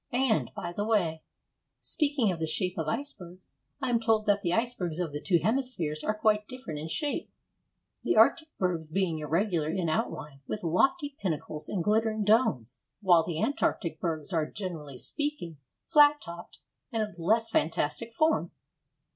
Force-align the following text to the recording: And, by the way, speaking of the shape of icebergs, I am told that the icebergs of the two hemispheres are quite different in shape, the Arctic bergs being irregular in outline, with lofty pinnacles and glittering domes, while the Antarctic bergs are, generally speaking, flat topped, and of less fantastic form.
And, 0.13 0.49
by 0.55 0.73
the 0.73 0.83
way, 0.83 1.21
speaking 1.79 2.31
of 2.31 2.39
the 2.39 2.47
shape 2.47 2.75
of 2.75 2.87
icebergs, 2.87 3.53
I 3.79 3.91
am 3.91 3.99
told 3.99 4.25
that 4.25 4.41
the 4.41 4.51
icebergs 4.51 4.97
of 4.97 5.13
the 5.13 5.21
two 5.21 5.37
hemispheres 5.37 6.03
are 6.03 6.17
quite 6.17 6.47
different 6.47 6.79
in 6.79 6.87
shape, 6.87 7.31
the 8.03 8.15
Arctic 8.15 8.47
bergs 8.57 8.87
being 8.87 9.19
irregular 9.19 9.69
in 9.69 9.89
outline, 9.89 10.41
with 10.47 10.63
lofty 10.63 11.15
pinnacles 11.21 11.69
and 11.69 11.83
glittering 11.83 12.23
domes, 12.23 12.81
while 13.01 13.23
the 13.23 13.43
Antarctic 13.43 13.99
bergs 13.99 14.33
are, 14.33 14.49
generally 14.49 14.97
speaking, 14.97 15.57
flat 15.85 16.19
topped, 16.19 16.57
and 16.91 17.03
of 17.03 17.19
less 17.19 17.51
fantastic 17.51 18.11
form. 18.15 18.49